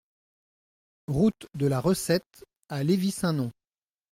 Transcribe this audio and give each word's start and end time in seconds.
Route 1.05 1.45
de 1.53 1.67
la 1.67 1.79
Recette 1.79 2.43
à 2.69 2.83
Lévis-Saint-Nom 2.83 3.51